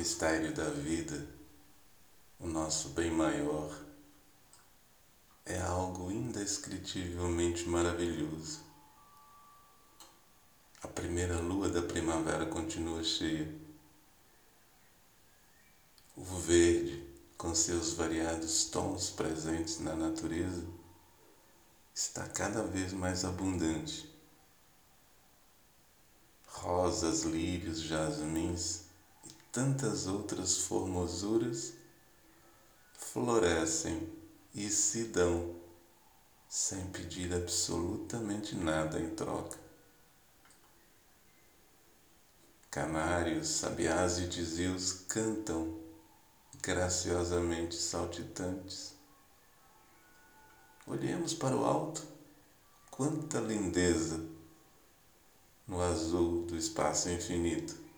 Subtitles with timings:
[0.00, 1.28] mistério da vida,
[2.38, 3.78] o nosso bem maior,
[5.44, 8.60] é algo indescritivelmente maravilhoso.
[10.82, 13.54] A primeira lua da primavera continua cheia.
[16.16, 20.64] O verde, com seus variados tons presentes na natureza,
[21.94, 24.10] está cada vez mais abundante.
[26.46, 28.88] Rosas, lírios, jasmins
[29.52, 31.74] tantas outras formosuras
[32.94, 34.08] florescem
[34.54, 35.56] e se dão
[36.48, 39.58] sem pedir absolutamente nada em troca.
[42.70, 45.76] Canários, sabiás e tizios cantam
[46.62, 48.94] graciosamente saltitantes.
[50.86, 52.06] Olhemos para o alto,
[52.90, 54.20] quanta lindeza
[55.66, 57.89] no azul do espaço infinito.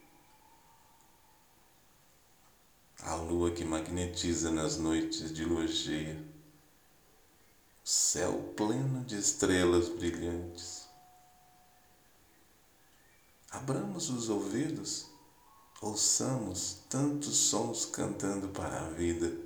[3.04, 6.16] A lua que magnetiza nas noites de lua cheia,
[7.84, 10.88] o céu pleno de estrelas brilhantes.
[13.50, 15.10] Abramos os ouvidos,
[15.80, 19.36] ouçamos tantos sons cantando para a vida,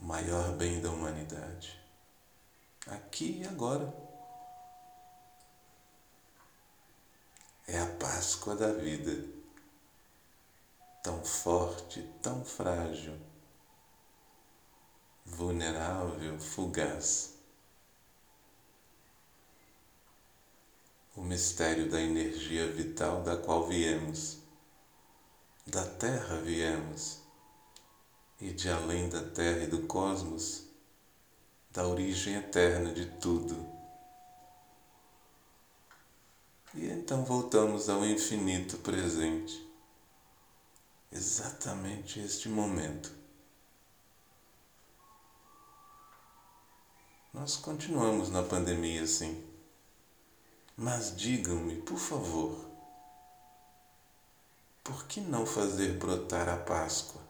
[0.00, 1.78] o maior bem da humanidade,
[2.86, 3.92] aqui e agora.
[7.66, 9.39] É a Páscoa da vida
[11.02, 13.18] tão forte, tão frágil,
[15.24, 17.34] vulnerável, fugaz.
[21.16, 24.38] O mistério da energia vital da qual viemos,
[25.66, 27.20] da Terra viemos,
[28.40, 30.66] e de além da Terra e do cosmos,
[31.70, 33.68] da origem eterna de tudo.
[36.74, 39.69] E então voltamos ao infinito presente
[41.12, 43.12] exatamente este momento.
[47.32, 49.44] Nós continuamos na pandemia sim,
[50.76, 52.68] mas digam-me, por favor,
[54.82, 57.20] por que não fazer brotar a Páscoa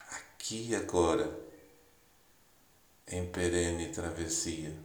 [0.00, 1.32] aqui e agora,
[3.06, 4.76] em perene travessia?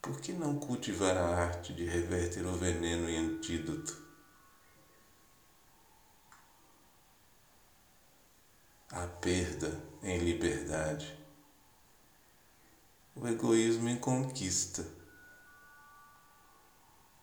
[0.00, 4.06] Por que não cultivar a arte de reverter o veneno em antídoto?
[8.90, 11.18] A perda em liberdade,
[13.14, 14.86] o egoísmo em conquista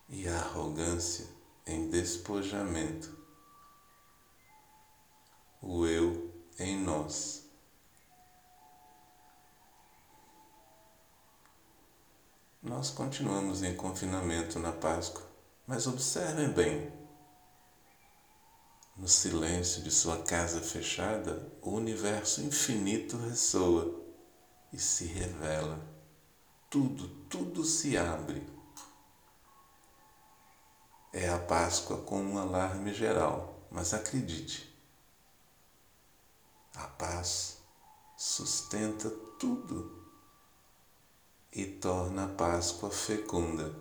[0.09, 1.25] e a arrogância
[1.66, 3.18] em despojamento,
[5.62, 7.45] o eu em nós.
[12.85, 15.23] Nós continuamos em confinamento na Páscoa,
[15.66, 16.94] mas observem bem.
[18.96, 24.06] No silêncio de sua casa fechada, o universo infinito ressoa
[24.72, 25.79] e se revela.
[26.69, 28.47] Tudo, tudo se abre.
[31.12, 34.72] É a Páscoa com um alarme geral, mas acredite,
[36.75, 37.57] a paz
[38.16, 39.09] sustenta
[39.40, 40.05] tudo
[41.56, 43.74] e torna a Páscoa fecunda,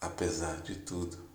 [0.00, 1.28] apesar de tudo.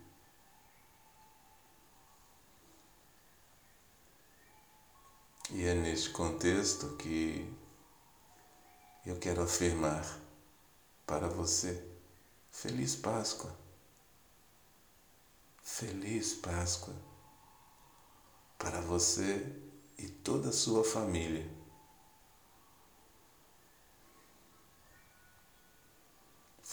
[5.50, 7.48] E é neste contexto que
[9.06, 10.04] eu quero afirmar
[11.06, 11.86] para você:
[12.50, 13.54] Feliz Páscoa!
[15.62, 16.94] Feliz Páscoa
[18.58, 19.46] para você
[19.96, 21.63] e toda a sua família.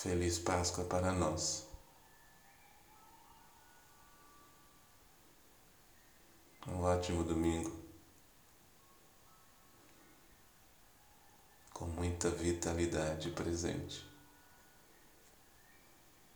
[0.02, 1.68] Feliz Páscoa para nós.
[6.68, 7.72] Um ótimo domingo.
[11.72, 14.04] Com muita vitalidade presente.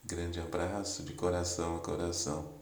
[0.03, 2.54] Grande abraço de coração a coração.